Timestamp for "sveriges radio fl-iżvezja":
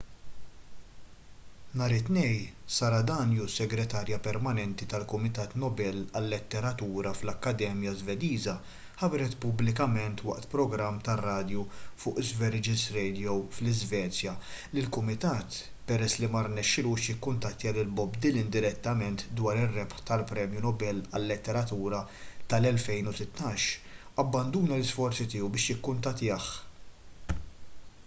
12.31-14.33